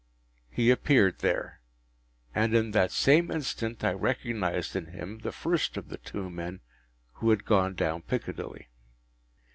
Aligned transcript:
He 0.49 0.71
appeared 0.71 1.19
there. 1.19 1.61
And 2.33 2.55
in 2.55 2.71
that 2.71 2.89
same 2.91 3.29
instant 3.29 3.83
I 3.83 3.91
recognised 3.93 4.75
in 4.75 4.87
him 4.87 5.19
the 5.19 5.31
first 5.31 5.77
of 5.77 5.89
the 5.89 5.99
two 5.99 6.27
men 6.27 6.61
who 7.21 7.29
had 7.29 7.45
gone 7.45 7.75
down 7.75 8.01
Piccadilly. 8.01 8.67